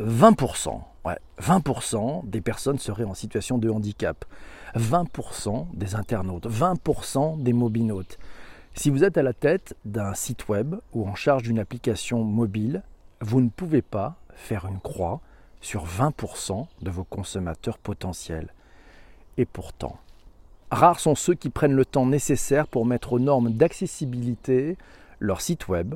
20%, 0.00 0.80
ouais, 1.04 1.18
20% 1.40 2.28
des 2.28 2.40
personnes 2.40 2.78
seraient 2.78 3.04
en 3.04 3.14
situation 3.14 3.58
de 3.58 3.70
handicap. 3.70 4.24
20% 4.76 5.66
des 5.74 5.94
internautes, 5.94 6.46
20% 6.46 7.42
des 7.42 7.52
mobinautes. 7.52 8.18
Si 8.74 8.88
vous 8.88 9.04
êtes 9.04 9.18
à 9.18 9.22
la 9.22 9.34
tête 9.34 9.76
d'un 9.84 10.14
site 10.14 10.48
web 10.48 10.76
ou 10.92 11.06
en 11.06 11.14
charge 11.14 11.42
d'une 11.42 11.58
application 11.58 12.24
mobile, 12.24 12.82
vous 13.20 13.40
ne 13.40 13.50
pouvez 13.50 13.82
pas 13.82 14.16
faire 14.34 14.66
une 14.66 14.80
croix 14.80 15.20
sur 15.60 15.86
20% 15.86 16.66
de 16.80 16.90
vos 16.90 17.04
consommateurs 17.04 17.78
potentiels. 17.78 18.52
Et 19.36 19.44
pourtant, 19.44 19.98
rares 20.70 21.00
sont 21.00 21.14
ceux 21.14 21.34
qui 21.34 21.50
prennent 21.50 21.76
le 21.76 21.84
temps 21.84 22.06
nécessaire 22.06 22.66
pour 22.66 22.86
mettre 22.86 23.12
aux 23.12 23.18
normes 23.18 23.52
d'accessibilité 23.52 24.76
leur 25.20 25.40
site 25.40 25.68
web 25.68 25.94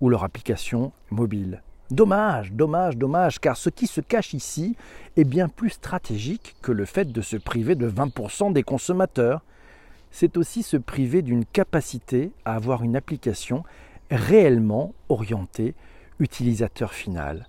ou 0.00 0.08
leur 0.08 0.24
application 0.24 0.92
mobile. 1.10 1.60
Dommage, 1.92 2.52
dommage, 2.54 2.96
dommage, 2.96 3.38
car 3.38 3.54
ce 3.54 3.68
qui 3.68 3.86
se 3.86 4.00
cache 4.00 4.32
ici 4.32 4.76
est 5.18 5.24
bien 5.24 5.50
plus 5.50 5.68
stratégique 5.68 6.56
que 6.62 6.72
le 6.72 6.86
fait 6.86 7.12
de 7.12 7.20
se 7.20 7.36
priver 7.36 7.74
de 7.74 7.86
20% 7.86 8.50
des 8.54 8.62
consommateurs. 8.62 9.42
C'est 10.10 10.38
aussi 10.38 10.62
se 10.62 10.78
priver 10.78 11.20
d'une 11.20 11.44
capacité 11.44 12.32
à 12.46 12.54
avoir 12.54 12.82
une 12.82 12.96
application 12.96 13.62
réellement 14.10 14.94
orientée 15.10 15.74
utilisateur 16.18 16.94
final. 16.94 17.46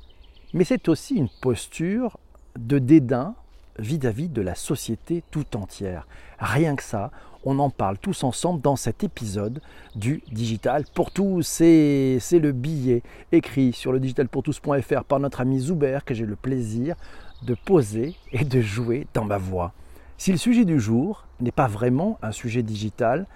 Mais 0.52 0.66
c'est 0.66 0.90
aussi 0.90 1.16
une 1.16 1.30
posture 1.42 2.18
de 2.58 2.80
dédain 2.80 3.36
vis-à-vis 3.80 4.28
de 4.28 4.42
la 4.42 4.56
société 4.56 5.24
tout 5.32 5.56
entière. 5.56 6.06
Rien 6.38 6.76
que 6.76 6.84
ça, 6.84 7.12
on 7.46 7.60
en 7.60 7.70
parle 7.70 7.98
tous 7.98 8.24
ensemble 8.24 8.62
dans 8.62 8.76
cet 8.76 9.04
épisode 9.04 9.62
du 9.96 10.24
Digital 10.32 10.86
pour 10.94 11.12
tous. 11.12 11.42
C'est 11.44 12.20
le 12.40 12.52
billet 12.52 13.04
écrit 13.32 13.74
sur 13.74 13.92
le 13.92 14.00
digitalpourtous.fr 14.00 15.04
par 15.04 15.20
notre 15.20 15.42
ami 15.42 15.60
Zuber 15.60 16.00
que 16.06 16.14
j'ai 16.14 16.26
le 16.26 16.36
plaisir 16.36 16.96
de 17.44 17.56
poser 17.56 18.16
et 18.32 18.46
de 18.46 18.62
jouer 18.62 19.08
dans 19.14 19.26
ma 19.26 19.38
voix. 19.38 19.74
Si 20.18 20.32
le 20.32 20.38
sujet 20.38 20.66
du 20.66 20.80
jour 20.80 21.26
n'est 21.40 21.52
pas 21.52 21.68
vraiment 21.68 22.18
un 22.22 22.32
sujet 22.32 22.64
digital, 22.64 23.28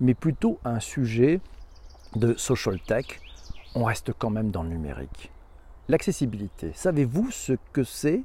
mais 0.00 0.14
plutôt 0.14 0.58
un 0.64 0.78
sujet 0.78 1.40
de 2.14 2.34
social 2.36 2.78
tech, 2.80 3.20
on 3.74 3.84
reste 3.84 4.12
quand 4.16 4.30
même 4.30 4.50
dans 4.50 4.62
le 4.62 4.68
numérique. 4.68 5.30
L'accessibilité, 5.88 6.72
savez-vous 6.74 7.30
ce 7.30 7.54
que 7.72 7.82
c'est 7.82 8.22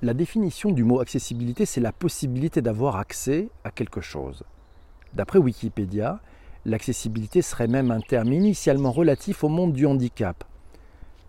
La 0.00 0.14
définition 0.14 0.70
du 0.70 0.84
mot 0.84 1.00
accessibilité, 1.00 1.66
c'est 1.66 1.80
la 1.80 1.90
possibilité 1.90 2.62
d'avoir 2.62 2.94
accès 2.98 3.48
à 3.64 3.72
quelque 3.72 4.00
chose. 4.00 4.44
D'après 5.12 5.40
Wikipédia, 5.40 6.20
l'accessibilité 6.64 7.42
serait 7.42 7.66
même 7.66 7.90
un 7.90 8.00
terme 8.00 8.32
initialement 8.32 8.92
relatif 8.92 9.42
au 9.42 9.48
monde 9.48 9.72
du 9.72 9.86
handicap. 9.86 10.44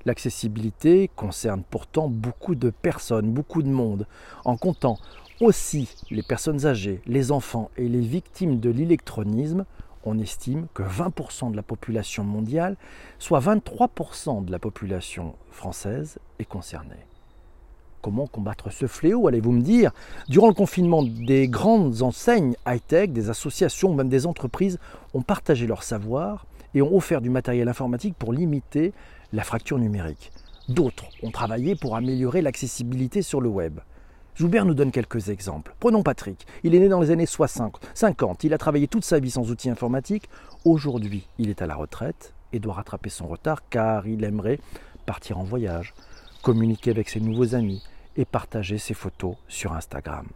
L'accessibilité 0.05 1.09
concerne 1.15 1.63
pourtant 1.67 2.09
beaucoup 2.09 2.53
de 2.53 2.69
personnes, 2.69 3.31
beaucoup 3.31 3.63
de 3.63 3.69
monde, 3.69 4.05
en 4.45 4.55
comptant 4.55 4.99
aussi 5.41 5.89
les 6.11 6.21
personnes 6.21 6.67
âgées, 6.67 7.01
les 7.07 7.31
enfants 7.31 7.71
et 7.75 7.89
les 7.89 8.01
victimes 8.01 8.59
de 8.59 8.69
l'électronisme, 8.69 9.65
on 10.05 10.19
estime 10.19 10.67
que 10.75 10.83
20% 10.83 11.49
de 11.49 11.55
la 11.55 11.63
population 11.63 12.23
mondiale, 12.23 12.77
soit 13.17 13.39
23% 13.39 14.45
de 14.45 14.51
la 14.51 14.59
population 14.59 15.33
française, 15.49 16.19
est 16.37 16.45
concernée. 16.45 17.07
Comment 18.01 18.27
combattre 18.27 18.71
ce 18.71 18.87
fléau, 18.87 19.27
allez-vous 19.27 19.51
me 19.51 19.61
dire? 19.61 19.91
Durant 20.29 20.47
le 20.47 20.53
confinement, 20.53 21.03
des 21.03 21.47
grandes 21.49 22.01
enseignes 22.01 22.55
high-tech, 22.65 23.09
des 23.09 23.29
associations, 23.29 23.93
même 23.93 24.09
des 24.09 24.25
entreprises 24.25 24.79
ont 25.13 25.21
partagé 25.21 25.67
leur 25.67 25.83
savoir 25.83 26.45
et 26.73 26.81
ont 26.81 26.95
offert 26.95 27.19
du 27.19 27.29
matériel 27.29 27.67
informatique 27.67 28.15
pour 28.17 28.31
limiter 28.31 28.93
la 29.33 29.43
fracture 29.43 29.77
numérique. 29.79 30.31
D'autres 30.69 31.05
ont 31.23 31.31
travaillé 31.31 31.75
pour 31.75 31.95
améliorer 31.95 32.41
l'accessibilité 32.41 33.21
sur 33.21 33.41
le 33.41 33.49
web. 33.49 33.79
Joubert 34.35 34.63
nous 34.63 34.73
donne 34.73 34.91
quelques 34.91 35.27
exemples. 35.27 35.75
Prenons 35.81 36.01
Patrick. 36.01 36.47
Il 36.63 36.73
est 36.75 36.79
né 36.79 36.87
dans 36.87 37.01
les 37.01 37.11
années 37.11 37.25
60, 37.25 37.79
50. 37.93 38.45
Il 38.45 38.53
a 38.53 38.57
travaillé 38.57 38.87
toute 38.87 39.03
sa 39.03 39.19
vie 39.19 39.31
sans 39.31 39.51
outils 39.51 39.69
informatiques. 39.69 40.29
Aujourd'hui, 40.63 41.27
il 41.37 41.49
est 41.49 41.61
à 41.61 41.67
la 41.67 41.75
retraite 41.75 42.33
et 42.53 42.59
doit 42.59 42.75
rattraper 42.75 43.09
son 43.09 43.27
retard 43.27 43.67
car 43.69 44.07
il 44.07 44.23
aimerait 44.23 44.59
partir 45.05 45.39
en 45.39 45.43
voyage, 45.43 45.93
communiquer 46.41 46.91
avec 46.91 47.09
ses 47.09 47.19
nouveaux 47.19 47.55
amis 47.55 47.83
et 48.15 48.25
partager 48.25 48.77
ses 48.77 48.93
photos 48.93 49.35
sur 49.47 49.73
Instagram. 49.73 50.27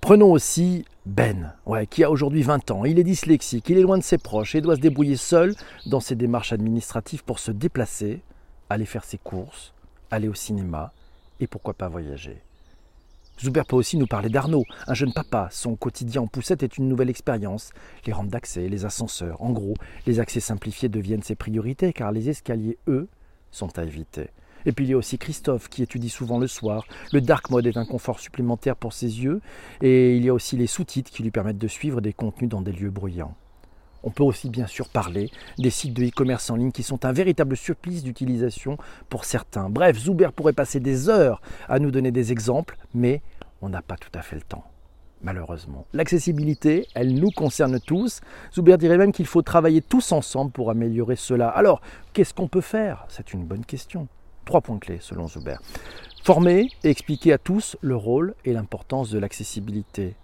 Prenons 0.00 0.30
aussi 0.30 0.84
Ben, 1.06 1.54
qui 1.90 2.04
a 2.04 2.10
aujourd'hui 2.10 2.42
20 2.42 2.70
ans. 2.70 2.84
Il 2.84 2.98
est 2.98 3.04
dyslexique, 3.04 3.68
il 3.68 3.78
est 3.78 3.82
loin 3.82 3.98
de 3.98 4.02
ses 4.02 4.18
proches 4.18 4.54
et 4.54 4.60
doit 4.60 4.76
se 4.76 4.80
débrouiller 4.80 5.16
seul 5.16 5.54
dans 5.86 6.00
ses 6.00 6.14
démarches 6.14 6.52
administratives 6.52 7.24
pour 7.24 7.38
se 7.38 7.50
déplacer, 7.50 8.22
aller 8.70 8.86
faire 8.86 9.04
ses 9.04 9.18
courses, 9.18 9.74
aller 10.10 10.28
au 10.28 10.34
cinéma 10.34 10.92
et 11.40 11.46
pourquoi 11.46 11.74
pas 11.74 11.88
voyager. 11.88 12.40
Zuber 13.40 13.62
peut 13.68 13.76
aussi 13.76 13.96
nous 13.96 14.06
parler 14.06 14.28
d'Arnaud, 14.28 14.64
un 14.86 14.94
jeune 14.94 15.12
papa. 15.12 15.48
Son 15.52 15.76
quotidien 15.76 16.22
en 16.22 16.26
poussette 16.26 16.62
est 16.62 16.76
une 16.76 16.88
nouvelle 16.88 17.10
expérience. 17.10 17.70
Les 18.04 18.12
rampes 18.12 18.28
d'accès, 18.28 18.68
les 18.68 18.84
ascenseurs, 18.84 19.40
en 19.42 19.50
gros, 19.50 19.74
les 20.06 20.18
accès 20.18 20.40
simplifiés 20.40 20.88
deviennent 20.88 21.22
ses 21.22 21.36
priorités 21.36 21.92
car 21.92 22.10
les 22.10 22.28
escaliers, 22.30 22.78
eux, 22.88 23.08
sont 23.50 23.78
à 23.78 23.84
éviter. 23.84 24.30
Et 24.66 24.72
puis 24.72 24.84
il 24.86 24.90
y 24.90 24.94
a 24.94 24.96
aussi 24.96 25.18
Christophe 25.18 25.68
qui 25.68 25.82
étudie 25.82 26.08
souvent 26.08 26.38
le 26.38 26.46
soir. 26.46 26.84
Le 27.12 27.20
dark 27.20 27.50
mode 27.50 27.66
est 27.66 27.76
un 27.76 27.84
confort 27.84 28.20
supplémentaire 28.20 28.76
pour 28.76 28.92
ses 28.92 29.22
yeux. 29.22 29.40
Et 29.82 30.16
il 30.16 30.24
y 30.24 30.28
a 30.28 30.34
aussi 30.34 30.56
les 30.56 30.66
sous-titres 30.66 31.10
qui 31.10 31.22
lui 31.22 31.30
permettent 31.30 31.58
de 31.58 31.68
suivre 31.68 32.00
des 32.00 32.12
contenus 32.12 32.50
dans 32.50 32.60
des 32.60 32.72
lieux 32.72 32.90
bruyants. 32.90 33.34
On 34.04 34.10
peut 34.10 34.22
aussi 34.22 34.48
bien 34.48 34.66
sûr 34.66 34.88
parler 34.88 35.30
des 35.58 35.70
sites 35.70 35.92
de 35.94 36.04
e-commerce 36.04 36.50
en 36.50 36.56
ligne 36.56 36.70
qui 36.70 36.82
sont 36.82 37.04
un 37.04 37.12
véritable 37.12 37.56
supplice 37.56 38.04
d'utilisation 38.04 38.78
pour 39.08 39.24
certains. 39.24 39.68
Bref, 39.68 39.98
Zuber 39.98 40.30
pourrait 40.34 40.52
passer 40.52 40.78
des 40.78 41.08
heures 41.08 41.42
à 41.68 41.78
nous 41.78 41.90
donner 41.90 42.12
des 42.12 42.30
exemples, 42.30 42.76
mais 42.94 43.22
on 43.60 43.68
n'a 43.68 43.82
pas 43.82 43.96
tout 43.96 44.16
à 44.16 44.22
fait 44.22 44.36
le 44.36 44.42
temps. 44.42 44.64
Malheureusement. 45.20 45.84
L'accessibilité, 45.92 46.86
elle 46.94 47.14
nous 47.14 47.30
concerne 47.30 47.80
tous. 47.80 48.20
Zuber 48.54 48.76
dirait 48.76 48.98
même 48.98 49.10
qu'il 49.10 49.26
faut 49.26 49.42
travailler 49.42 49.82
tous 49.82 50.12
ensemble 50.12 50.52
pour 50.52 50.70
améliorer 50.70 51.16
cela. 51.16 51.48
Alors, 51.48 51.80
qu'est-ce 52.12 52.32
qu'on 52.32 52.46
peut 52.46 52.60
faire? 52.60 53.04
C'est 53.08 53.32
une 53.32 53.44
bonne 53.44 53.64
question. 53.64 54.06
Trois 54.48 54.62
points 54.62 54.78
clés 54.78 54.96
selon 55.02 55.28
Zuber. 55.28 55.58
Former 56.24 56.70
et 56.82 56.88
expliquer 56.88 57.34
à 57.34 57.38
tous 57.38 57.76
le 57.82 57.94
rôle 57.94 58.34
et 58.46 58.54
l'importance 58.54 59.10
de 59.10 59.18
l'accessibilité. 59.18 60.14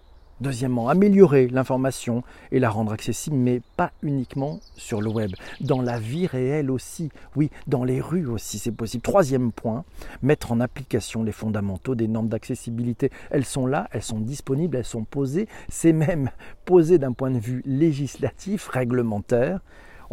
Deuxièmement, 0.40 0.88
améliorer 0.88 1.46
l'information 1.46 2.22
et 2.50 2.58
la 2.58 2.70
rendre 2.70 2.94
accessible, 2.94 3.36
mais 3.36 3.60
pas 3.76 3.92
uniquement 4.02 4.60
sur 4.76 5.02
le 5.02 5.10
web, 5.10 5.32
dans 5.60 5.82
la 5.82 5.98
vie 5.98 6.26
réelle 6.26 6.70
aussi, 6.70 7.10
oui, 7.36 7.50
dans 7.66 7.84
les 7.84 8.00
rues 8.00 8.24
aussi, 8.24 8.58
c'est 8.58 8.72
possible. 8.72 9.02
Troisième 9.02 9.52
point, 9.52 9.84
mettre 10.22 10.52
en 10.52 10.60
application 10.60 11.22
les 11.22 11.30
fondamentaux 11.30 11.94
des 11.94 12.08
normes 12.08 12.28
d'accessibilité. 12.28 13.10
Elles 13.30 13.44
sont 13.44 13.66
là, 13.66 13.88
elles 13.92 14.02
sont 14.02 14.20
disponibles, 14.20 14.78
elles 14.78 14.86
sont 14.86 15.04
posées, 15.04 15.48
c'est 15.68 15.92
même 15.92 16.30
posé 16.64 16.96
d'un 16.96 17.12
point 17.12 17.30
de 17.30 17.38
vue 17.38 17.60
législatif, 17.66 18.68
réglementaire 18.68 19.60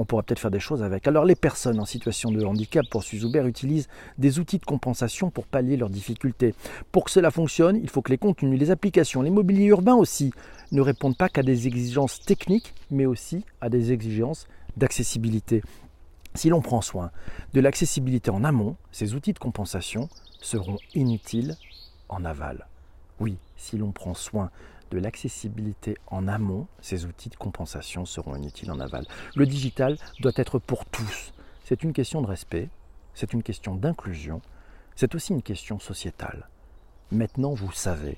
on 0.01 0.06
pourra 0.06 0.23
peut-être 0.23 0.39
faire 0.39 0.51
des 0.51 0.59
choses 0.59 0.81
avec. 0.81 1.07
Alors 1.07 1.25
les 1.25 1.35
personnes 1.35 1.79
en 1.79 1.85
situation 1.85 2.31
de 2.31 2.44
handicap, 2.44 2.85
pour 2.89 3.03
Zuber, 3.03 3.47
utilisent 3.47 3.88
des 4.17 4.39
outils 4.39 4.57
de 4.57 4.66
compensation 4.66 5.29
pour 5.29 5.45
pallier 5.45 5.78
leurs 5.78 5.89
difficultés. 5.89 6.56
Pour 6.91 7.06
que 7.06 7.12
cela 7.12 7.29
fonctionne, 7.29 7.78
il 7.78 7.89
faut 7.89 8.01
que 8.01 8.12
les 8.12 8.17
contenus, 8.17 8.59
les 8.59 8.72
applications, 8.72 9.22
les 9.22 9.29
mobiliers 9.29 9.66
urbains 9.66 9.95
aussi, 9.95 10.31
ne 10.72 10.81
répondent 10.81 11.17
pas 11.17 11.29
qu'à 11.29 11.44
des 11.44 11.67
exigences 11.67 12.19
techniques, 12.22 12.73
mais 12.89 13.06
aussi 13.06 13.45
à 13.62 13.69
des 13.69 13.91
exigences 13.91 14.47
d'accessibilité. 14.75 15.62
Si 16.33 16.50
l'on 16.50 16.62
prend 16.62 16.81
soin 16.81 17.12
de 17.53 17.62
l'accessibilité 17.62 18.31
en 18.31 18.44
amont, 18.44 18.78
ces 18.91 19.13
outils 19.13 19.33
de 19.33 19.39
compensation 19.39 20.09
seront 20.41 20.78
inutiles 20.95 21.56
en 22.09 22.25
aval. 22.25 22.68
Oui, 23.19 23.38
si 23.56 23.78
l'on 23.78 23.91
prend 23.91 24.16
soin 24.16 24.50
de 24.91 25.00
l'accessibilité 25.00 25.97
en 26.07 26.28
amont, 26.28 26.68
ces 26.81 27.06
outils 27.06 27.29
de 27.29 27.35
compensation 27.35 28.06
seront 28.06 28.35
inutiles 28.35 28.72
en 28.72 28.79
aval. 28.79 29.06
Le 29.35 29.46
digital 29.46 29.97
doit 30.19 30.34
être 30.35 30.59
pour 30.59 30.85
tous. 30.85 31.34
C'est 31.63 31.84
une 31.84 31.94
question 31.94 32.22
de 32.22 32.28
respect, 32.28 32.69
c'est 33.13 33.34
une 33.34 33.44
question 33.44 33.75
d'inclusion, 33.75 34.41
c'est 34.95 35.16
aussi 35.16 35.31
une 35.31 35.42
question 35.42 35.80
sociétale. 35.80 36.50
Maintenant, 37.12 37.54
vous 37.54 37.71
savez. 37.71 38.18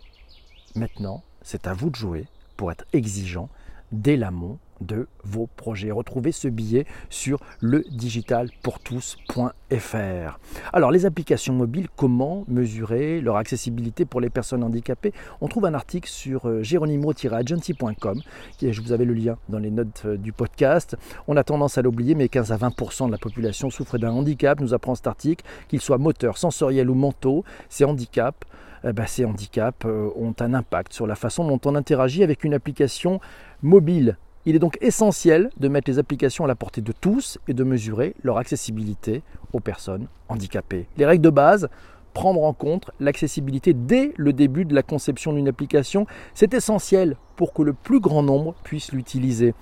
Maintenant, 0.76 1.24
c'est 1.42 1.68
à 1.68 1.74
vous 1.74 1.90
de 1.90 1.96
jouer 1.96 2.28
pour 2.58 2.72
être 2.72 2.86
exigeant 2.94 3.50
dès 3.92 4.18
l'amont 4.18 4.58
de 4.84 5.08
vos 5.24 5.48
projets. 5.48 5.92
Retrouvez 5.92 6.32
ce 6.32 6.48
billet 6.48 6.86
sur 7.10 7.40
le 7.60 7.84
digitalpourtous.fr. 7.92 10.40
Alors, 10.72 10.92
les 10.92 11.06
applications 11.06 11.54
mobiles, 11.54 11.88
comment 11.96 12.44
mesurer 12.48 13.22
leur 13.22 13.38
accessibilité 13.38 14.06
pour 14.06 14.22
les 14.22 14.30
personnes 14.30 14.64
handicapées? 14.64 15.14
On 15.42 15.48
trouve 15.48 15.66
un 15.66 15.74
article 15.74 16.10
sur 16.10 16.48
euh, 16.48 16.64
geronimo-agency.com, 16.64 18.22
je 18.62 18.82
vous 18.82 18.92
avais 18.92 19.06
le 19.06 19.14
lien 19.14 19.38
dans 19.50 19.60
les 19.60 19.72
notes 19.72 20.04
euh, 20.06 20.18
du 20.18 20.32
podcast. 20.32 20.96
On 21.28 21.38
a 21.38 21.44
tendance 21.44 21.78
à 21.78 21.82
l'oublier, 21.82 22.16
mais 22.16 22.30
15 22.30 22.52
à 22.52 22.58
20% 22.58 23.08
de 23.08 23.12
la 23.12 23.18
population 23.18 23.70
souffre 23.70 23.98
d'un 23.98 24.12
handicap, 24.12 24.60
nous 24.60 24.74
apprend 24.74 24.96
cet 24.96 25.08
article, 25.08 25.46
qu'il 25.68 25.82
soit 25.82 25.98
moteur, 25.98 26.38
sensoriel 26.38 26.90
ou 26.90 26.96
mentaux. 26.96 27.44
Ces 27.70 27.86
handicaps, 27.86 28.48
eh 28.84 28.94
ben, 28.94 29.06
ces 29.06 29.26
handicaps 29.26 29.86
euh, 29.86 30.10
ont 30.16 30.36
un 30.40 30.54
impact 30.54 30.94
sur 30.94 31.08
la 31.08 31.16
façon 31.16 31.48
dont 31.48 31.60
on 31.66 31.76
interagit 31.76 32.24
avec 32.24 32.44
une 32.44 32.54
application 32.54 33.20
mobile 33.62 34.18
Il 34.46 34.58
est 34.58 34.60
donc 34.60 34.78
essentiel 34.82 35.50
de 35.58 35.68
mettre 35.70 35.90
les 35.90 36.00
applications 36.00 36.44
à 36.44 36.48
la 36.48 36.56
portée 36.56 36.82
de 36.82 36.92
tous 36.92 37.38
et 37.48 37.54
de 37.54 37.64
mesurer 37.64 38.14
leur 38.24 38.38
accessibilité 38.38 39.24
aux 39.54 39.62
personnes 39.62 40.08
handicapées. 40.28 40.86
Les 40.98 41.06
règles 41.06 41.24
de 41.24 41.30
base, 41.30 41.70
prendre 42.14 42.44
en 42.44 42.52
compte 42.52 42.92
l'accessibilité 43.00 43.74
dès 43.74 44.14
le 44.18 44.34
début 44.34 44.66
de 44.66 44.76
la 44.76 44.84
conception 44.84 45.32
d'une 45.32 45.48
application, 45.48 46.08
c'est 46.34 46.54
essentiel 46.54 47.16
pour 47.38 47.54
que 47.54 47.62
le 47.62 47.72
plus 47.72 48.02
grand 48.02 48.22
nombre 48.22 48.54
puisse 48.64 48.92
l'utiliser. 48.92 49.54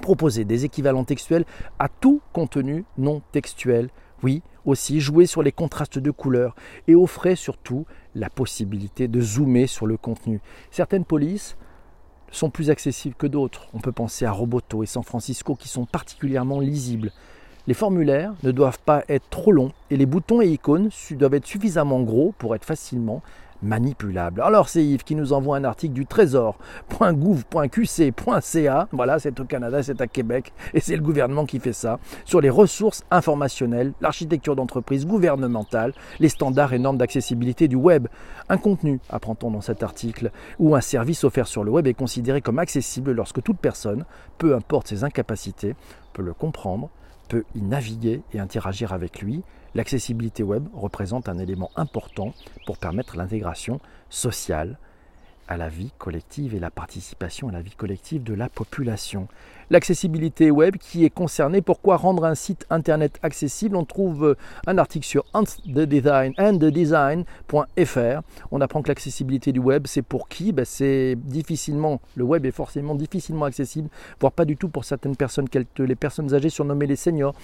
Proposer 0.00 0.44
des 0.46 0.64
équivalents 0.64 1.04
textuels 1.04 1.44
à 1.78 1.88
tout 1.88 2.22
contenu 2.32 2.86
non 2.96 3.20
textuel. 3.30 3.90
Oui, 4.22 4.42
aussi 4.64 5.00
jouer 5.00 5.26
sur 5.26 5.42
les 5.42 5.52
contrastes 5.52 5.98
de 5.98 6.10
couleurs 6.10 6.56
et 6.88 6.94
offrir 6.94 7.36
surtout 7.36 7.84
la 8.14 8.30
possibilité 8.30 9.06
de 9.06 9.20
zoomer 9.20 9.66
sur 9.66 9.86
le 9.86 9.98
contenu. 9.98 10.40
Certaines 10.70 11.04
polices 11.04 11.56
sont 12.36 12.50
plus 12.50 12.70
accessibles 12.70 13.14
que 13.14 13.26
d'autres. 13.26 13.68
On 13.74 13.80
peut 13.80 13.92
penser 13.92 14.24
à 14.24 14.32
Roboto 14.32 14.82
et 14.82 14.86
San 14.86 15.02
Francisco 15.02 15.54
qui 15.54 15.68
sont 15.68 15.86
particulièrement 15.86 16.60
lisibles. 16.60 17.12
Les 17.66 17.74
formulaires 17.74 18.34
ne 18.42 18.50
doivent 18.50 18.78
pas 18.78 19.04
être 19.08 19.28
trop 19.30 19.52
longs 19.52 19.72
et 19.90 19.96
les 19.96 20.06
boutons 20.06 20.42
et 20.42 20.48
icônes 20.48 20.90
doivent 21.12 21.34
être 21.34 21.46
suffisamment 21.46 22.00
gros 22.02 22.34
pour 22.36 22.54
être 22.54 22.64
facilement 22.64 23.22
manipulable. 23.64 24.40
Alors 24.40 24.68
c'est 24.68 24.84
Yves 24.84 25.04
qui 25.04 25.14
nous 25.14 25.32
envoie 25.32 25.56
un 25.56 25.64
article 25.64 25.94
du 25.94 26.06
trésor.gouv.qc.ca, 26.06 28.88
voilà 28.92 29.18
c'est 29.18 29.40
au 29.40 29.44
Canada, 29.44 29.82
c'est 29.82 30.00
à 30.00 30.06
Québec, 30.06 30.52
et 30.72 30.80
c'est 30.80 30.96
le 30.96 31.02
gouvernement 31.02 31.46
qui 31.46 31.58
fait 31.58 31.72
ça, 31.72 31.98
sur 32.24 32.40
les 32.40 32.50
ressources 32.50 33.02
informationnelles, 33.10 33.92
l'architecture 34.00 34.54
d'entreprise 34.56 35.06
gouvernementale, 35.06 35.92
les 36.20 36.28
standards 36.28 36.74
et 36.74 36.78
normes 36.78 36.98
d'accessibilité 36.98 37.68
du 37.68 37.76
web. 37.76 38.08
Un 38.48 38.58
contenu, 38.58 39.00
apprend-on 39.08 39.50
dans 39.50 39.60
cet 39.60 39.82
article, 39.82 40.30
ou 40.58 40.76
un 40.76 40.80
service 40.80 41.24
offert 41.24 41.46
sur 41.46 41.64
le 41.64 41.70
web 41.70 41.86
est 41.86 41.94
considéré 41.94 42.40
comme 42.40 42.58
accessible 42.58 43.12
lorsque 43.12 43.42
toute 43.42 43.58
personne, 43.58 44.04
peu 44.38 44.54
importe 44.54 44.88
ses 44.88 45.04
incapacités, 45.04 45.74
peut 46.12 46.22
le 46.22 46.34
comprendre, 46.34 46.90
peut 47.28 47.44
y 47.54 47.60
naviguer 47.60 48.22
et 48.32 48.38
interagir 48.38 48.92
avec 48.92 49.20
lui, 49.20 49.42
l'accessibilité 49.74 50.42
web 50.42 50.66
représente 50.72 51.28
un 51.28 51.38
élément 51.38 51.70
important 51.76 52.32
pour 52.66 52.78
permettre 52.78 53.16
l'intégration 53.16 53.80
sociale 54.08 54.78
à 55.48 55.56
la 55.56 55.68
vie 55.68 55.92
collective 55.98 56.54
et 56.54 56.58
la 56.58 56.70
participation 56.70 57.48
à 57.48 57.52
la 57.52 57.62
vie 57.62 57.74
collective 57.74 58.22
de 58.22 58.34
la 58.34 58.48
population. 58.48 59.28
L'accessibilité 59.70 60.50
web 60.50 60.76
qui 60.76 61.04
est 61.04 61.10
concernée, 61.10 61.62
pourquoi 61.62 61.96
rendre 61.96 62.24
un 62.24 62.34
site 62.34 62.66
internet 62.70 63.18
accessible? 63.22 63.76
On 63.76 63.84
trouve 63.84 64.36
un 64.66 64.78
article 64.78 65.06
sur 65.06 65.24
andthedesign.fr. 65.32 68.20
On 68.50 68.60
apprend 68.60 68.82
que 68.82 68.88
l'accessibilité 68.88 69.52
du 69.52 69.60
web, 69.60 69.86
c'est 69.86 70.02
pour 70.02 70.28
qui? 70.28 70.52
Ben, 70.52 70.64
C'est 70.64 71.16
difficilement, 71.16 72.00
le 72.14 72.24
web 72.24 72.46
est 72.46 72.50
forcément 72.50 72.94
difficilement 72.94 73.46
accessible, 73.46 73.88
voire 74.20 74.32
pas 74.32 74.44
du 74.44 74.56
tout 74.56 74.68
pour 74.68 74.84
certaines 74.84 75.16
personnes, 75.16 75.46
les 75.78 75.96
personnes 75.96 76.34
âgées 76.34 76.50
surnommées 76.50 76.86
les 76.86 76.96
seniors, 76.96 77.34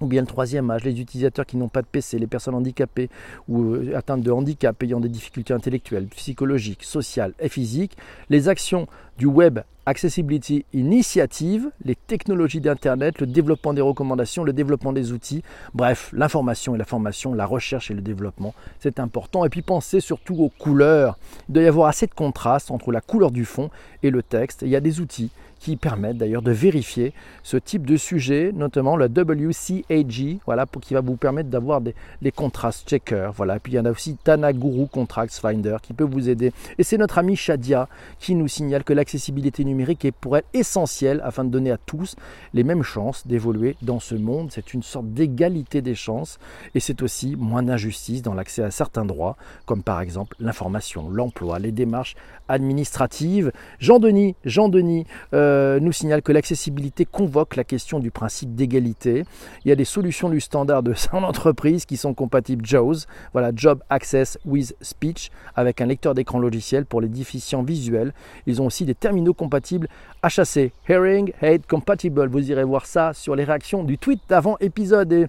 ou 0.00 0.06
bien 0.06 0.20
le 0.20 0.26
troisième 0.26 0.70
âge, 0.70 0.84
les 0.84 1.00
utilisateurs 1.00 1.46
qui 1.46 1.56
n'ont 1.56 1.68
pas 1.68 1.82
de 1.82 1.86
PC, 1.86 2.18
les 2.18 2.26
personnes 2.26 2.54
handicapées 2.54 3.10
ou 3.48 3.74
euh, 3.74 3.96
atteintes 3.96 4.22
de 4.22 4.30
handicap 4.30 4.80
ayant 4.82 5.00
des 5.00 5.08
difficultés 5.08 5.54
intellectuelles, 5.54 6.06
psychologiques, 6.08 6.84
sociales 6.84 7.32
et 7.40 7.48
physiques, 7.48 7.96
les 8.30 8.48
actions 8.48 8.86
du 9.18 9.26
Web 9.26 9.60
Accessibility 9.88 10.66
Initiative, 10.74 11.70
les 11.84 11.94
technologies 11.94 12.60
d'Internet, 12.60 13.20
le 13.20 13.26
développement 13.26 13.72
des 13.72 13.80
recommandations, 13.80 14.44
le 14.44 14.52
développement 14.52 14.92
des 14.92 15.12
outils, 15.12 15.42
bref, 15.72 16.10
l'information 16.12 16.74
et 16.74 16.78
la 16.78 16.84
formation, 16.84 17.32
la 17.32 17.46
recherche 17.46 17.90
et 17.90 17.94
le 17.94 18.02
développement, 18.02 18.54
c'est 18.80 19.00
important. 19.00 19.46
Et 19.46 19.48
puis 19.48 19.62
pensez 19.62 20.00
surtout 20.00 20.36
aux 20.36 20.50
couleurs. 20.50 21.18
Il 21.48 21.54
doit 21.54 21.62
y 21.62 21.66
avoir 21.66 21.88
assez 21.88 22.06
de 22.06 22.14
contraste 22.14 22.70
entre 22.70 22.92
la 22.92 23.00
couleur 23.00 23.30
du 23.30 23.46
fond 23.46 23.70
et 24.02 24.10
le 24.10 24.22
texte. 24.22 24.60
Il 24.60 24.68
y 24.68 24.76
a 24.76 24.80
des 24.80 25.00
outils 25.00 25.30
qui 25.58 25.76
permettent 25.76 26.18
d'ailleurs 26.18 26.42
de 26.42 26.52
vérifier 26.52 27.12
ce 27.42 27.56
type 27.56 27.86
de 27.86 27.96
sujet, 27.96 28.52
notamment 28.54 28.96
le 28.96 29.06
WCAG, 29.06 30.38
voilà, 30.46 30.66
pour, 30.66 30.82
qui 30.82 30.94
va 30.94 31.00
vous 31.00 31.16
permettre 31.16 31.48
d'avoir 31.48 31.80
les 32.22 32.32
contrastes 32.32 32.88
checkers. 32.88 33.32
Voilà. 33.32 33.58
puis 33.58 33.72
il 33.72 33.76
y 33.76 33.78
en 33.78 33.84
a 33.84 33.90
aussi 33.90 34.16
Tanaguru 34.22 34.86
Contracts 34.86 35.34
Finder 35.34 35.76
qui 35.82 35.92
peut 35.92 36.04
vous 36.04 36.28
aider. 36.28 36.52
Et 36.78 36.82
c'est 36.82 36.98
notre 36.98 37.18
ami 37.18 37.36
Shadia 37.36 37.88
qui 38.18 38.34
nous 38.34 38.48
signale 38.48 38.84
que 38.84 38.92
l'accessibilité 38.92 39.64
numérique 39.64 40.04
est 40.04 40.12
pour 40.12 40.36
elle 40.36 40.44
essentielle 40.54 41.20
afin 41.24 41.44
de 41.44 41.50
donner 41.50 41.70
à 41.70 41.78
tous 41.78 42.16
les 42.54 42.64
mêmes 42.64 42.82
chances 42.82 43.26
d'évoluer 43.26 43.76
dans 43.82 44.00
ce 44.00 44.14
monde. 44.14 44.50
C'est 44.52 44.74
une 44.74 44.82
sorte 44.82 45.08
d'égalité 45.08 45.82
des 45.82 45.94
chances 45.94 46.38
et 46.74 46.80
c'est 46.80 47.02
aussi 47.02 47.36
moins 47.36 47.62
d'injustice 47.62 48.22
dans 48.22 48.34
l'accès 48.34 48.62
à 48.62 48.70
certains 48.70 49.04
droits, 49.04 49.36
comme 49.66 49.82
par 49.82 50.00
exemple 50.00 50.36
l'information, 50.40 51.08
l'emploi, 51.08 51.58
les 51.58 51.72
démarches 51.72 52.16
administratives. 52.48 53.52
Jean-Denis, 53.78 54.34
Jean-Denis, 54.44 55.06
euh, 55.34 55.47
euh, 55.48 55.80
nous 55.80 55.92
signale 55.92 56.22
que 56.22 56.32
l'accessibilité 56.32 57.06
convoque 57.06 57.56
la 57.56 57.64
question 57.64 58.00
du 58.00 58.10
principe 58.10 58.54
d'égalité. 58.54 59.24
Il 59.64 59.68
y 59.68 59.72
a 59.72 59.76
des 59.76 59.84
solutions 59.84 60.28
du 60.28 60.40
standard 60.40 60.82
de 60.82 60.92
son 60.92 61.16
entreprise 61.24 61.86
qui 61.86 61.96
sont 61.96 62.12
compatibles 62.12 62.66
JAWS, 62.66 63.06
voilà 63.32 63.50
Job 63.54 63.82
Access 63.88 64.38
with 64.44 64.76
Speech, 64.82 65.30
avec 65.56 65.80
un 65.80 65.86
lecteur 65.86 66.14
d'écran 66.14 66.38
logiciel 66.38 66.84
pour 66.84 67.00
les 67.00 67.08
déficients 67.08 67.62
visuels. 67.62 68.12
Ils 68.46 68.60
ont 68.60 68.66
aussi 68.66 68.84
des 68.84 68.94
terminaux 68.94 69.34
compatibles 69.34 69.88
HAC, 70.22 70.72
Hearing 70.88 71.32
Aid 71.40 71.66
Compatible. 71.66 72.28
Vous 72.28 72.50
irez 72.50 72.64
voir 72.64 72.86
ça 72.86 73.12
sur 73.14 73.34
les 73.34 73.44
réactions 73.44 73.84
du 73.84 73.96
tweet 73.96 74.20
d'avant 74.28 74.56
épisode. 74.60 75.28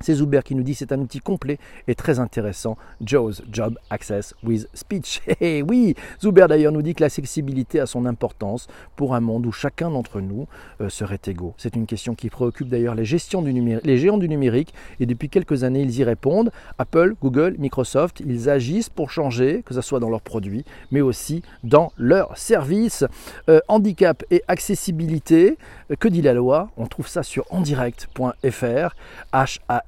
C'est 0.00 0.14
Zuber 0.14 0.40
qui 0.44 0.54
nous 0.54 0.62
dit 0.62 0.74
c'est 0.74 0.92
un 0.92 1.00
outil 1.00 1.20
complet 1.20 1.58
et 1.86 1.94
très 1.94 2.18
intéressant. 2.18 2.76
Joe's 3.00 3.42
Job 3.50 3.78
Access 3.90 4.34
with 4.42 4.68
Speech. 4.74 5.20
Et 5.40 5.62
oui, 5.62 5.94
Zuber 6.20 6.46
d'ailleurs 6.48 6.72
nous 6.72 6.82
dit 6.82 6.94
que 6.94 7.02
l'accessibilité 7.02 7.80
a 7.80 7.86
son 7.86 8.06
importance 8.06 8.68
pour 8.96 9.14
un 9.14 9.20
monde 9.20 9.46
où 9.46 9.52
chacun 9.52 9.90
d'entre 9.90 10.20
nous 10.20 10.46
euh, 10.80 10.88
serait 10.88 11.20
égaux. 11.26 11.54
C'est 11.56 11.76
une 11.76 11.86
question 11.86 12.14
qui 12.14 12.30
préoccupe 12.30 12.68
d'ailleurs 12.68 12.94
les, 12.94 13.04
géants 13.04 13.42
du 13.42 13.52
numérique 13.52 14.74
et 15.00 15.06
depuis 15.06 15.28
quelques 15.28 15.64
années 15.64 15.82
ils 15.82 15.98
y 15.98 16.04
répondent. 16.04 16.50
Apple, 16.78 17.14
Google, 17.20 17.56
Microsoft, 17.58 18.20
ils 18.24 18.48
agissent 18.48 18.88
pour 18.88 19.10
changer, 19.10 19.62
que 19.64 19.74
ce 19.74 19.80
soit 19.80 20.00
dans 20.00 20.10
leurs 20.10 20.20
produits, 20.20 20.64
mais 20.90 21.00
aussi 21.00 21.42
dans 21.64 21.92
leurs 21.96 22.36
services. 22.38 23.04
Euh, 23.48 23.60
handicap 23.68 24.24
et 24.30 24.42
accessibilité, 24.48 25.58
euh, 25.90 25.96
que 25.96 26.08
dit 26.08 26.22
la 26.22 26.34
loi? 26.34 26.70
On 26.76 26.86
trouve 26.86 27.08
ça 27.08 27.22
sur 27.22 27.44
endirect.fr. 27.50 28.94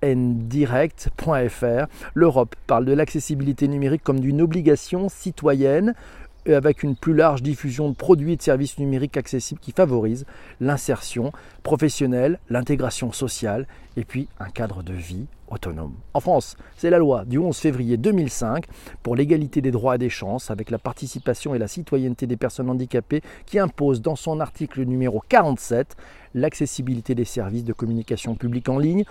ndirect.fr. 0.02 1.86
L'Europe 2.14 2.56
parle 2.66 2.84
de 2.84 2.92
l'accessibilité 2.92 3.68
numérique 3.68 4.02
comme 4.02 4.20
d'une 4.20 4.40
obligation 4.40 5.08
citoyenne 5.08 5.94
avec 6.46 6.82
une 6.82 6.96
plus 6.96 7.14
large 7.14 7.42
diffusion 7.42 7.90
de 7.90 7.94
produits 7.94 8.32
et 8.32 8.36
de 8.36 8.42
services 8.42 8.78
numériques 8.78 9.16
accessibles 9.16 9.60
qui 9.60 9.72
favorise 9.72 10.24
l'insertion 10.60 11.32
professionnelle, 11.62 12.38
l'intégration 12.48 13.12
sociale 13.12 13.66
et 13.96 14.04
puis 14.04 14.28
un 14.38 14.48
cadre 14.48 14.82
de 14.82 14.94
vie 14.94 15.26
autonome. 15.48 15.94
En 16.14 16.20
France, 16.20 16.56
c'est 16.76 16.90
la 16.90 16.98
loi 16.98 17.24
du 17.24 17.38
11 17.38 17.56
février 17.56 17.96
2005 17.96 18.66
pour 19.02 19.16
l'égalité 19.16 19.60
des 19.60 19.70
droits 19.70 19.96
et 19.96 19.98
des 19.98 20.08
chances 20.08 20.50
avec 20.50 20.70
la 20.70 20.78
participation 20.78 21.54
et 21.54 21.58
la 21.58 21.68
citoyenneté 21.68 22.26
des 22.26 22.36
personnes 22.36 22.70
handicapées 22.70 23.22
qui 23.46 23.58
impose 23.58 24.00
dans 24.00 24.16
son 24.16 24.40
article 24.40 24.84
numéro 24.84 25.22
47 25.28 25.96
l'accessibilité 26.34 27.14
des 27.14 27.24
services 27.24 27.64
de 27.64 27.72
communication 27.72 28.34
publique 28.34 28.68
en 28.68 28.78
ligne 28.78 29.04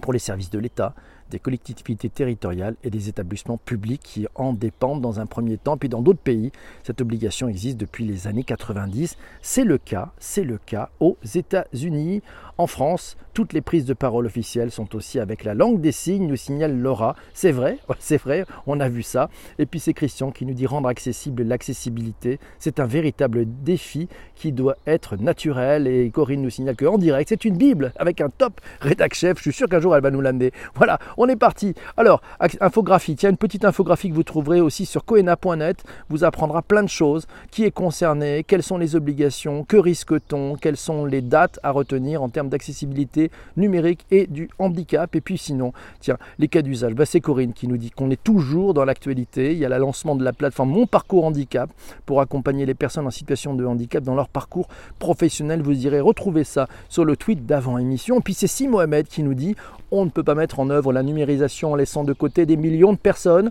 pour 0.00 0.12
les 0.12 0.18
services 0.18 0.50
de 0.50 0.58
l'État, 0.58 0.94
des 1.30 1.38
collectivités 1.38 2.08
territoriales 2.08 2.76
et 2.84 2.90
des 2.90 3.08
établissements 3.08 3.58
publics 3.58 4.02
qui 4.02 4.26
en 4.34 4.52
dépendent 4.52 5.00
dans 5.00 5.20
un 5.20 5.26
premier 5.26 5.58
temps. 5.58 5.76
Puis 5.76 5.88
dans 5.88 6.02
d'autres 6.02 6.20
pays, 6.20 6.52
cette 6.84 7.00
obligation 7.00 7.48
existe 7.48 7.76
depuis 7.76 8.04
les 8.04 8.26
années 8.26 8.44
90. 8.44 9.16
C'est 9.42 9.64
le 9.64 9.78
cas, 9.78 10.12
c'est 10.18 10.44
le 10.44 10.58
cas 10.58 10.90
aux 11.00 11.16
États-Unis. 11.34 12.22
En 12.58 12.66
France, 12.66 13.18
toutes 13.34 13.52
les 13.52 13.60
prises 13.60 13.84
de 13.84 13.92
parole 13.92 14.24
officielles 14.24 14.70
sont 14.70 14.96
aussi 14.96 15.18
avec 15.18 15.44
la 15.44 15.52
langue 15.52 15.82
des 15.82 15.92
signes, 15.92 16.26
nous 16.26 16.36
signale 16.36 16.74
Laura. 16.74 17.14
C'est 17.34 17.52
vrai, 17.52 17.78
c'est 17.98 18.16
vrai, 18.16 18.46
on 18.66 18.80
a 18.80 18.88
vu 18.88 19.02
ça. 19.02 19.28
Et 19.58 19.66
puis 19.66 19.78
c'est 19.78 19.92
Christian 19.92 20.30
qui 20.30 20.46
nous 20.46 20.54
dit 20.54 20.64
rendre 20.64 20.88
accessible 20.88 21.42
l'accessibilité. 21.42 22.40
C'est 22.58 22.80
un 22.80 22.86
véritable 22.86 23.44
défi 23.62 24.08
qui 24.34 24.52
doit 24.52 24.76
être 24.86 25.18
naturel. 25.18 25.86
Et 25.86 26.08
Corinne 26.08 26.40
nous 26.40 26.48
signale 26.48 26.76
qu'en 26.76 26.96
direct, 26.96 27.28
c'est 27.28 27.44
une 27.44 27.58
Bible 27.58 27.92
avec 27.96 28.22
un 28.22 28.30
top 28.30 28.58
rédac 28.80 29.12
chef. 29.12 29.36
Je 29.36 29.42
suis 29.42 29.52
sûr 29.52 29.68
qu'un 29.68 29.80
jour 29.80 29.94
elle 29.94 30.02
va 30.02 30.10
nous 30.10 30.22
l'amener. 30.22 30.52
Voilà, 30.74 30.98
on 31.18 31.28
est 31.28 31.36
parti. 31.36 31.74
Alors, 31.96 32.22
infographie, 32.60 33.16
tiens, 33.16 33.30
une 33.30 33.36
petite 33.36 33.64
infographie 33.64 34.10
que 34.10 34.14
vous 34.14 34.22
trouverez 34.22 34.60
aussi 34.60 34.86
sur 34.86 35.04
coena.net. 35.04 35.84
Vous 36.08 36.24
apprendra 36.24 36.62
plein 36.62 36.82
de 36.82 36.88
choses. 36.88 37.26
Qui 37.50 37.64
est 37.64 37.70
concerné? 37.70 38.44
Quelles 38.44 38.62
sont 38.62 38.78
les 38.78 38.94
obligations? 38.94 39.64
Que 39.64 39.76
risque-t-on? 39.76 40.56
Quelles 40.56 40.76
sont 40.76 41.04
les 41.04 41.22
dates 41.22 41.58
à 41.62 41.70
retenir 41.70 42.22
en 42.22 42.28
termes 42.28 42.45
d'accessibilité 42.46 43.30
numérique 43.56 44.06
et 44.10 44.26
du 44.26 44.48
handicap. 44.58 45.14
Et 45.14 45.20
puis 45.20 45.38
sinon, 45.38 45.72
tiens, 46.00 46.18
les 46.38 46.48
cas 46.48 46.62
d'usage. 46.62 46.94
Bah, 46.94 47.06
c'est 47.06 47.20
Corinne 47.20 47.52
qui 47.52 47.68
nous 47.68 47.76
dit 47.76 47.90
qu'on 47.90 48.10
est 48.10 48.22
toujours 48.22 48.74
dans 48.74 48.84
l'actualité. 48.84 49.52
Il 49.52 49.58
y 49.58 49.64
a 49.64 49.68
le 49.68 49.78
lancement 49.78 50.16
de 50.16 50.24
la 50.24 50.32
plateforme 50.32 50.70
Mon 50.70 50.86
Parcours 50.86 51.24
Handicap 51.24 51.70
pour 52.04 52.20
accompagner 52.20 52.66
les 52.66 52.74
personnes 52.74 53.06
en 53.06 53.10
situation 53.10 53.54
de 53.54 53.64
handicap 53.64 54.02
dans 54.02 54.14
leur 54.14 54.28
parcours 54.28 54.68
professionnel. 54.98 55.62
Vous 55.62 55.86
irez 55.86 56.00
retrouver 56.00 56.44
ça 56.44 56.68
sur 56.88 57.04
le 57.04 57.16
tweet 57.16 57.46
d'avant 57.46 57.78
émission. 57.78 58.18
Et 58.18 58.22
puis 58.22 58.34
c'est 58.34 58.46
Si 58.46 58.68
Mohamed 58.68 59.06
qui 59.06 59.22
nous 59.22 59.34
dit 59.34 59.56
on 59.90 60.04
ne 60.04 60.10
peut 60.10 60.24
pas 60.24 60.34
mettre 60.34 60.58
en 60.60 60.70
œuvre 60.70 60.92
la 60.92 61.02
numérisation 61.02 61.72
en 61.72 61.76
laissant 61.76 62.04
de 62.04 62.12
côté 62.12 62.44
des 62.46 62.56
millions 62.56 62.92
de 62.92 62.98
personnes 62.98 63.50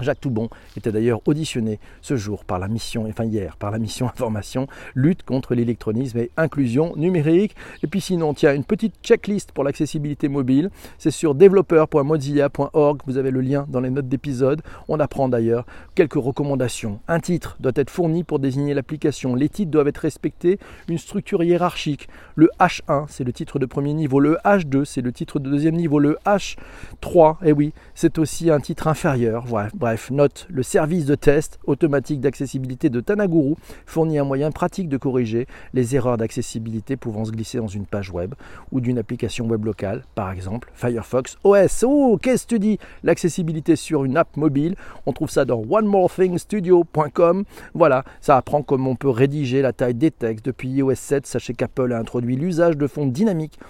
Jacques 0.00 0.20
Toubon 0.20 0.48
était 0.76 0.92
d'ailleurs 0.92 1.20
auditionné 1.26 1.78
ce 2.02 2.16
jour 2.16 2.44
par 2.44 2.58
la 2.58 2.68
mission, 2.68 3.06
enfin 3.08 3.24
hier, 3.24 3.56
par 3.56 3.70
la 3.70 3.78
mission 3.78 4.06
information, 4.06 4.66
lutte 4.94 5.22
contre 5.22 5.54
l'électronisme 5.54 6.18
et 6.18 6.30
inclusion 6.36 6.94
numérique. 6.96 7.54
Et 7.82 7.86
puis 7.86 8.00
sinon, 8.00 8.34
tiens, 8.34 8.54
une 8.54 8.64
petite 8.64 8.94
checklist 9.02 9.52
pour 9.52 9.64
l'accessibilité 9.64 10.28
mobile. 10.28 10.70
C'est 10.98 11.10
sur 11.10 11.34
developer.mozilla.org. 11.34 13.00
Vous 13.06 13.18
avez 13.18 13.30
le 13.30 13.40
lien 13.40 13.66
dans 13.68 13.80
les 13.80 13.90
notes 13.90 14.08
d'épisode. 14.08 14.62
On 14.88 15.00
apprend 15.00 15.28
d'ailleurs 15.28 15.66
quelques 15.94 16.14
recommandations. 16.14 17.00
Un 17.08 17.20
titre 17.20 17.56
doit 17.60 17.72
être 17.74 17.90
fourni 17.90 18.24
pour 18.24 18.38
désigner 18.38 18.74
l'application. 18.74 19.34
Les 19.34 19.48
titres 19.48 19.70
doivent 19.70 19.88
être 19.88 19.98
respectés. 19.98 20.58
Une 20.88 20.98
structure 20.98 21.42
hiérarchique. 21.42 22.08
Le 22.34 22.50
H1, 22.60 23.06
c'est 23.08 23.24
le 23.24 23.32
titre 23.32 23.58
de 23.58 23.66
premier 23.66 23.94
niveau. 23.94 24.20
Le 24.20 24.38
H2, 24.44 24.84
c'est 24.84 25.00
le 25.00 25.12
titre 25.12 25.38
de 25.38 25.50
deuxième 25.50 25.76
niveau. 25.76 25.98
Le 25.98 26.18
H3, 26.26 27.36
eh 27.44 27.52
oui, 27.52 27.72
c'est 27.94 28.18
aussi 28.18 28.50
un 28.50 28.60
titre 28.60 28.88
inférieur. 28.88 29.44
Voilà. 29.46 29.70
Bref, 29.86 30.10
note, 30.10 30.48
le 30.50 30.64
service 30.64 31.04
de 31.04 31.14
test 31.14 31.60
automatique 31.64 32.20
d'accessibilité 32.20 32.90
de 32.90 32.98
Tanaguru 32.98 33.54
fournit 33.86 34.18
un 34.18 34.24
moyen 34.24 34.50
pratique 34.50 34.88
de 34.88 34.96
corriger 34.96 35.46
les 35.74 35.94
erreurs 35.94 36.16
d'accessibilité 36.16 36.96
pouvant 36.96 37.24
se 37.24 37.30
glisser 37.30 37.58
dans 37.58 37.68
une 37.68 37.86
page 37.86 38.10
web 38.10 38.34
ou 38.72 38.80
d'une 38.80 38.98
application 38.98 39.46
web 39.46 39.64
locale, 39.64 40.02
par 40.16 40.32
exemple 40.32 40.72
Firefox 40.74 41.36
OS. 41.44 41.84
Oh, 41.86 42.18
qu'est-ce 42.20 42.48
que 42.48 42.54
tu 42.56 42.58
dis? 42.58 42.78
L'accessibilité 43.04 43.76
sur 43.76 44.04
une 44.04 44.16
app 44.16 44.36
mobile, 44.36 44.74
on 45.06 45.12
trouve 45.12 45.30
ça 45.30 45.44
dans 45.44 45.62
onemorethingstudio.com. 45.70 47.44
Voilà, 47.74 48.02
ça 48.20 48.36
apprend 48.36 48.62
comment 48.62 48.90
on 48.90 48.96
peut 48.96 49.08
rédiger 49.08 49.62
la 49.62 49.72
taille 49.72 49.94
des 49.94 50.10
textes. 50.10 50.44
Depuis 50.44 50.68
iOS 50.68 50.96
7, 50.96 51.28
sachez 51.28 51.54
qu'Apple 51.54 51.92
a 51.92 51.98
introduit 52.00 52.34
l'usage 52.34 52.76
de 52.76 52.88
fonds 52.88 53.06
dynamiques 53.06 53.60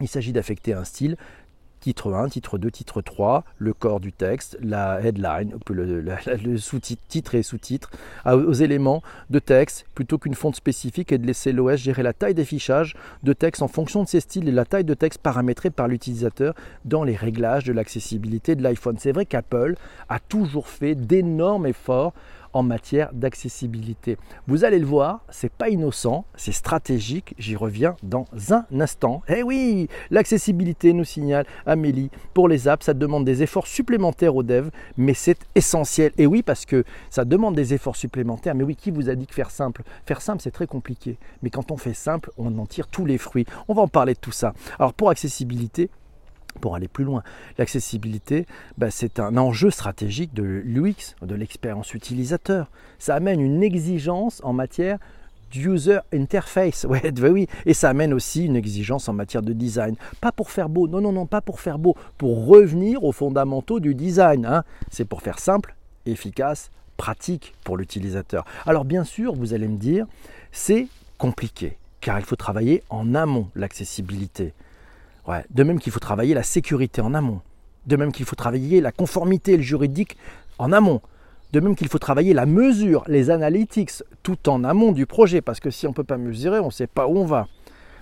il 0.00 0.08
s'agit 0.08 0.32
d'affecter 0.32 0.74
un 0.74 0.84
style 0.84 1.16
titre 1.80 2.12
1, 2.12 2.28
titre 2.28 2.58
2, 2.58 2.70
titre 2.70 3.02
3, 3.02 3.44
le 3.58 3.72
corps 3.72 4.00
du 4.00 4.12
texte, 4.12 4.58
la 4.62 5.00
headline, 5.00 5.54
le, 5.70 6.58
sous-titre, 6.58 7.02
titre 7.08 7.34
et 7.34 7.42
sous-titre, 7.42 7.90
aux 8.26 8.52
éléments 8.52 9.02
de 9.30 9.38
texte 9.38 9.86
plutôt 9.94 10.18
qu'une 10.18 10.34
fonte 10.34 10.56
spécifique 10.56 11.12
et 11.12 11.18
de 11.18 11.26
laisser 11.26 11.52
l'OS 11.52 11.76
gérer 11.76 12.02
la 12.02 12.12
taille 12.12 12.34
d'affichage 12.34 12.94
de 13.22 13.32
texte 13.32 13.62
en 13.62 13.68
fonction 13.68 14.02
de 14.02 14.08
ses 14.08 14.20
styles 14.20 14.48
et 14.48 14.52
la 14.52 14.64
taille 14.64 14.84
de 14.84 14.94
texte 14.94 15.20
paramétrée 15.20 15.70
par 15.70 15.88
l'utilisateur 15.88 16.54
dans 16.84 17.04
les 17.04 17.16
réglages 17.16 17.64
de 17.64 17.72
l'accessibilité 17.72 18.54
de 18.54 18.62
l'iPhone. 18.62 18.96
C'est 18.98 19.12
vrai 19.12 19.26
qu'Apple 19.26 19.74
a 20.08 20.18
toujours 20.18 20.68
fait 20.68 20.94
d'énormes 20.94 21.66
efforts 21.66 22.12
en 22.56 22.62
matière 22.62 23.10
d'accessibilité. 23.12 24.16
Vous 24.46 24.64
allez 24.64 24.78
le 24.78 24.86
voir, 24.86 25.20
c'est 25.28 25.52
pas 25.52 25.68
innocent, 25.68 26.24
c'est 26.36 26.52
stratégique, 26.52 27.34
j'y 27.38 27.54
reviens 27.54 27.96
dans 28.02 28.24
un 28.50 28.64
instant. 28.80 29.22
Eh 29.28 29.42
oui, 29.42 29.88
l'accessibilité 30.10 30.94
nous 30.94 31.04
signale 31.04 31.44
Amélie, 31.66 32.10
pour 32.32 32.48
les 32.48 32.66
apps, 32.66 32.86
ça 32.86 32.94
demande 32.94 33.26
des 33.26 33.42
efforts 33.42 33.66
supplémentaires 33.66 34.34
aux 34.34 34.42
devs, 34.42 34.70
mais 34.96 35.12
c'est 35.12 35.38
essentiel. 35.54 36.12
Et 36.16 36.26
oui, 36.26 36.42
parce 36.42 36.64
que 36.64 36.84
ça 37.10 37.26
demande 37.26 37.54
des 37.54 37.74
efforts 37.74 37.96
supplémentaires, 37.96 38.54
mais 38.54 38.64
oui, 38.64 38.74
qui 38.74 38.90
vous 38.90 39.10
a 39.10 39.14
dit 39.14 39.26
que 39.26 39.34
faire 39.34 39.50
simple? 39.50 39.82
Faire 40.06 40.22
simple, 40.22 40.40
c'est 40.40 40.50
très 40.50 40.66
compliqué, 40.66 41.18
mais 41.42 41.50
quand 41.50 41.70
on 41.70 41.76
fait 41.76 41.94
simple, 41.94 42.30
on 42.38 42.56
en 42.58 42.64
tire 42.64 42.88
tous 42.88 43.04
les 43.04 43.18
fruits. 43.18 43.44
On 43.68 43.74
va 43.74 43.82
en 43.82 43.88
parler 43.88 44.14
de 44.14 44.18
tout 44.18 44.32
ça. 44.32 44.54
Alors 44.78 44.94
pour 44.94 45.10
accessibilité, 45.10 45.90
pour 46.60 46.74
aller 46.74 46.88
plus 46.88 47.04
loin. 47.04 47.22
L'accessibilité, 47.58 48.46
bah, 48.78 48.90
c'est 48.90 49.20
un 49.20 49.36
enjeu 49.36 49.70
stratégique 49.70 50.34
de 50.34 50.42
l'UX, 50.42 51.14
de 51.22 51.34
l'expérience 51.34 51.94
utilisateur. 51.94 52.70
Ça 52.98 53.14
amène 53.14 53.40
une 53.40 53.62
exigence 53.62 54.40
en 54.44 54.52
matière 54.52 54.98
d'user 55.50 55.98
interface. 56.12 56.86
Ouais, 56.96 57.12
oui, 57.20 57.46
et 57.64 57.74
ça 57.74 57.90
amène 57.90 58.12
aussi 58.12 58.44
une 58.44 58.56
exigence 58.56 59.08
en 59.08 59.12
matière 59.12 59.42
de 59.42 59.52
design. 59.52 59.96
Pas 60.20 60.32
pour 60.32 60.50
faire 60.50 60.68
beau, 60.68 60.88
non, 60.88 61.00
non, 61.00 61.12
non, 61.12 61.26
pas 61.26 61.40
pour 61.40 61.60
faire 61.60 61.78
beau, 61.78 61.96
pour 62.16 62.46
revenir 62.46 63.04
aux 63.04 63.12
fondamentaux 63.12 63.80
du 63.80 63.94
design. 63.94 64.46
Hein. 64.46 64.62
C'est 64.90 65.04
pour 65.04 65.22
faire 65.22 65.38
simple, 65.38 65.74
efficace, 66.06 66.70
pratique 66.96 67.54
pour 67.64 67.76
l'utilisateur. 67.76 68.44
Alors 68.66 68.84
bien 68.84 69.04
sûr, 69.04 69.34
vous 69.34 69.52
allez 69.52 69.68
me 69.68 69.76
dire, 69.76 70.06
c'est 70.52 70.88
compliqué, 71.18 71.76
car 72.00 72.18
il 72.18 72.24
faut 72.24 72.36
travailler 72.36 72.82
en 72.88 73.14
amont 73.14 73.48
l'accessibilité. 73.54 74.54
De 75.50 75.62
même 75.62 75.80
qu'il 75.80 75.92
faut 75.92 76.00
travailler 76.00 76.34
la 76.34 76.42
sécurité 76.42 77.00
en 77.00 77.14
amont. 77.14 77.40
De 77.86 77.96
même 77.96 78.12
qu'il 78.12 78.24
faut 78.24 78.36
travailler 78.36 78.80
la 78.80 78.92
conformité 78.92 79.60
juridique 79.60 80.16
en 80.58 80.72
amont. 80.72 81.00
De 81.52 81.60
même 81.60 81.74
qu'il 81.74 81.88
faut 81.88 81.98
travailler 81.98 82.34
la 82.34 82.46
mesure, 82.46 83.04
les 83.06 83.30
analytics, 83.30 84.02
tout 84.22 84.48
en 84.48 84.64
amont 84.64 84.92
du 84.92 85.06
projet. 85.06 85.40
Parce 85.40 85.60
que 85.60 85.70
si 85.70 85.86
on 85.86 85.90
ne 85.90 85.94
peut 85.94 86.04
pas 86.04 86.16
mesurer, 86.16 86.58
on 86.58 86.66
ne 86.66 86.70
sait 86.70 86.86
pas 86.86 87.06
où 87.06 87.16
on 87.16 87.24
va. 87.24 87.48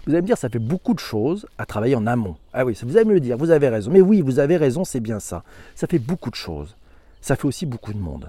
Vous 0.07 0.13
allez 0.13 0.23
me 0.23 0.27
dire, 0.27 0.37
ça 0.37 0.51
fait 0.51 0.59
beaucoup 0.59 0.93
de 0.93 0.99
choses 0.99 1.47
à 1.57 1.65
travailler 1.65 1.95
en 1.95 2.07
amont. 2.07 2.37
Ah 2.53 2.65
oui, 2.65 2.79
vous 2.83 2.97
allez 2.97 3.07
me 3.07 3.15
le 3.15 3.21
dire, 3.21 3.39
vous 3.39 3.51
avez 3.51 3.69
raison. 3.69 3.91
Mais 3.91 4.03
oui, 4.03 4.21
vous 4.21 4.39
avez 4.39 4.57
raison, 4.57 4.85
c'est 4.85 5.01
bien 5.01 5.19
ça. 5.19 5.45
Ça 5.75 5.87
fait 5.87 5.99
beaucoup 5.99 6.31
de 6.31 6.35
choses. 6.35 6.77
Ça 7.23 7.37
fait 7.37 7.47
aussi 7.47 7.65
beaucoup 7.65 7.95
de 7.95 7.99
monde. 7.99 8.29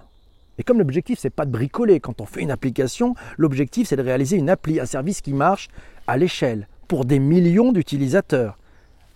Et 0.58 0.64
comme 0.64 0.78
l'objectif, 0.78 1.20
c'est 1.20 1.30
pas 1.30 1.46
de 1.46 1.52
bricoler. 1.52 2.00
Quand 2.00 2.22
on 2.22 2.26
fait 2.26 2.42
une 2.42 2.52
application, 2.52 3.14
l'objectif, 3.38 3.90
c'est 3.90 3.98
de 3.98 4.02
réaliser 4.02 4.38
une 4.38 4.50
appli, 4.50 4.80
un 4.80 4.86
service 4.86 5.20
qui 5.20 5.34
marche 5.34 5.68
à 6.08 6.16
l'échelle 6.16 6.70
pour 6.88 7.04
des 7.04 7.20
millions 7.20 7.74
d'utilisateurs 7.74 8.58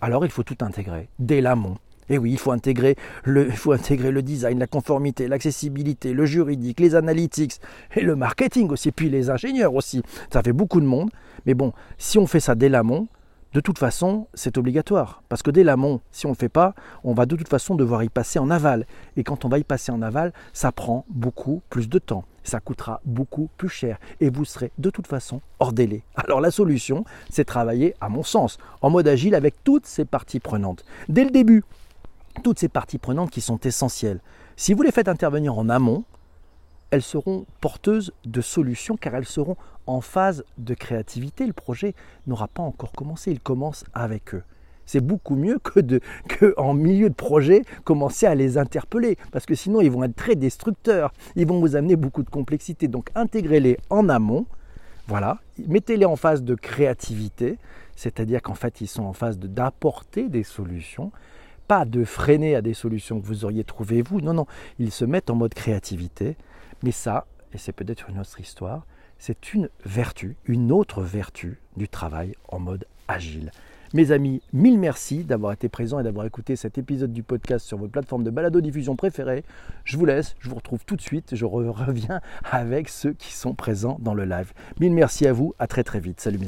alors 0.00 0.24
il 0.24 0.30
faut 0.30 0.42
tout 0.42 0.58
intégrer 0.60 1.08
dès 1.18 1.40
l'amont. 1.40 1.76
Et 2.10 2.18
oui, 2.18 2.32
il 2.32 2.38
faut 2.38 2.50
intégrer 2.50 2.96
le, 3.22 3.46
il 3.46 3.56
faut 3.56 3.70
intégrer 3.70 4.10
le 4.10 4.20
design, 4.20 4.58
la 4.58 4.66
conformité, 4.66 5.28
l'accessibilité, 5.28 6.12
le 6.12 6.26
juridique, 6.26 6.80
les 6.80 6.96
analytics 6.96 7.60
et 7.94 8.00
le 8.00 8.16
marketing 8.16 8.68
aussi, 8.70 8.90
puis 8.90 9.08
les 9.08 9.30
ingénieurs 9.30 9.74
aussi. 9.74 10.02
Ça 10.32 10.42
fait 10.42 10.52
beaucoup 10.52 10.80
de 10.80 10.86
monde. 10.86 11.10
Mais 11.46 11.54
bon, 11.54 11.72
si 11.98 12.18
on 12.18 12.26
fait 12.26 12.40
ça 12.40 12.56
dès 12.56 12.68
l'amont, 12.68 13.06
de 13.52 13.60
toute 13.60 13.78
façon, 13.78 14.28
c'est 14.32 14.58
obligatoire. 14.58 15.24
Parce 15.28 15.42
que 15.42 15.50
dès 15.50 15.64
l'amont, 15.64 16.00
si 16.12 16.26
on 16.26 16.28
ne 16.28 16.34
le 16.34 16.38
fait 16.38 16.48
pas, 16.48 16.74
on 17.02 17.14
va 17.14 17.26
de 17.26 17.34
toute 17.34 17.48
façon 17.48 17.74
devoir 17.74 18.04
y 18.04 18.08
passer 18.08 18.38
en 18.38 18.48
aval. 18.48 18.86
Et 19.16 19.24
quand 19.24 19.44
on 19.44 19.48
va 19.48 19.58
y 19.58 19.64
passer 19.64 19.90
en 19.90 20.02
aval, 20.02 20.32
ça 20.52 20.70
prend 20.70 21.04
beaucoup 21.08 21.60
plus 21.68 21.88
de 21.88 21.98
temps. 21.98 22.24
Ça 22.44 22.60
coûtera 22.60 23.00
beaucoup 23.04 23.50
plus 23.56 23.68
cher. 23.68 23.98
Et 24.20 24.30
vous 24.30 24.44
serez 24.44 24.70
de 24.78 24.88
toute 24.90 25.08
façon 25.08 25.40
hors 25.58 25.72
délai. 25.72 26.04
Alors 26.14 26.40
la 26.40 26.52
solution, 26.52 27.04
c'est 27.28 27.44
travailler, 27.44 27.96
à 28.00 28.08
mon 28.08 28.22
sens, 28.22 28.58
en 28.82 28.90
mode 28.90 29.08
agile 29.08 29.34
avec 29.34 29.64
toutes 29.64 29.86
ces 29.86 30.04
parties 30.04 30.40
prenantes. 30.40 30.84
Dès 31.08 31.24
le 31.24 31.30
début, 31.30 31.64
toutes 32.44 32.60
ces 32.60 32.68
parties 32.68 32.98
prenantes 32.98 33.30
qui 33.30 33.40
sont 33.40 33.58
essentielles. 33.58 34.20
Si 34.56 34.74
vous 34.74 34.82
les 34.82 34.92
faites 34.92 35.08
intervenir 35.08 35.58
en 35.58 35.68
amont, 35.68 36.04
elles 36.90 37.02
seront 37.02 37.46
porteuses 37.60 38.12
de 38.24 38.40
solutions 38.40 38.96
car 38.96 39.14
elles 39.14 39.26
seront 39.26 39.56
en 39.86 40.00
phase 40.00 40.44
de 40.58 40.74
créativité. 40.74 41.46
Le 41.46 41.52
projet 41.52 41.94
n'aura 42.26 42.48
pas 42.48 42.62
encore 42.62 42.92
commencé, 42.92 43.30
il 43.30 43.40
commence 43.40 43.84
avec 43.92 44.34
eux. 44.34 44.42
C'est 44.86 45.00
beaucoup 45.00 45.36
mieux 45.36 45.58
que, 45.60 45.78
de, 45.78 46.00
que 46.28 46.52
en 46.56 46.74
milieu 46.74 47.08
de 47.08 47.14
projet 47.14 47.62
commencer 47.84 48.26
à 48.26 48.34
les 48.34 48.58
interpeller 48.58 49.16
parce 49.30 49.46
que 49.46 49.54
sinon 49.54 49.80
ils 49.80 49.90
vont 49.90 50.02
être 50.02 50.16
très 50.16 50.34
destructeurs, 50.34 51.12
ils 51.36 51.46
vont 51.46 51.60
vous 51.60 51.76
amener 51.76 51.96
beaucoup 51.96 52.24
de 52.24 52.30
complexité. 52.30 52.88
Donc 52.88 53.10
intégrez-les 53.14 53.78
en 53.88 54.08
amont, 54.08 54.46
voilà, 55.06 55.38
mettez-les 55.68 56.06
en 56.06 56.16
phase 56.16 56.42
de 56.42 56.56
créativité, 56.56 57.58
c'est-à-dire 57.94 58.42
qu'en 58.42 58.54
fait 58.54 58.80
ils 58.80 58.88
sont 58.88 59.04
en 59.04 59.12
phase 59.12 59.38
d'apporter 59.38 60.28
des 60.28 60.42
solutions 60.42 61.12
pas 61.70 61.84
de 61.84 62.04
freiner 62.04 62.56
à 62.56 62.62
des 62.62 62.74
solutions 62.74 63.20
que 63.20 63.26
vous 63.26 63.44
auriez 63.44 63.62
trouvées 63.62 64.02
vous. 64.02 64.20
Non, 64.20 64.34
non, 64.34 64.46
ils 64.80 64.90
se 64.90 65.04
mettent 65.04 65.30
en 65.30 65.36
mode 65.36 65.54
créativité. 65.54 66.36
Mais 66.82 66.92
ça, 66.92 67.26
et 67.52 67.58
c'est 67.58 67.72
peut-être 67.72 68.08
une 68.10 68.18
autre 68.18 68.40
histoire, 68.40 68.86
c'est 69.18 69.52
une 69.52 69.68
vertu, 69.84 70.36
une 70.46 70.72
autre 70.72 71.02
vertu 71.02 71.58
du 71.76 71.88
travail 71.88 72.34
en 72.48 72.58
mode 72.58 72.86
agile. 73.06 73.50
Mes 73.92 74.12
amis, 74.12 74.40
mille 74.52 74.78
merci 74.78 75.24
d'avoir 75.24 75.52
été 75.52 75.68
présents 75.68 75.98
et 75.98 76.04
d'avoir 76.04 76.24
écouté 76.24 76.54
cet 76.54 76.78
épisode 76.78 77.12
du 77.12 77.24
podcast 77.24 77.66
sur 77.66 77.76
votre 77.76 77.90
plateforme 77.90 78.22
de 78.22 78.30
balado-diffusion 78.30 78.94
préférée. 78.94 79.44
Je 79.84 79.96
vous 79.96 80.04
laisse, 80.04 80.36
je 80.38 80.48
vous 80.48 80.54
retrouve 80.54 80.84
tout 80.84 80.94
de 80.94 81.00
suite. 81.00 81.34
Je 81.34 81.44
reviens 81.44 82.20
avec 82.44 82.88
ceux 82.88 83.12
qui 83.12 83.34
sont 83.34 83.54
présents 83.54 83.98
dans 84.00 84.14
le 84.14 84.24
live. 84.24 84.52
Mille 84.78 84.92
merci 84.92 85.26
à 85.26 85.32
vous, 85.32 85.54
à 85.58 85.66
très 85.66 85.82
très 85.82 85.98
vite. 85.98 86.20
Salut 86.20 86.34
mes 86.34 86.38